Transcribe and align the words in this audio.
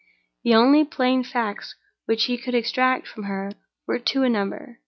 The 0.43 0.55
only 0.55 0.83
plain 0.83 1.23
facts 1.23 1.75
which 2.05 2.23
he 2.23 2.35
could 2.35 2.55
extract 2.55 3.07
from 3.07 3.25
her 3.25 3.51
were 3.85 3.99
two 3.99 4.23
in 4.23 4.31
number. 4.33 4.79